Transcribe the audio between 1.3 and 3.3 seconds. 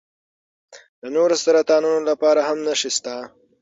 سرطانونو لپاره هم نښې شته.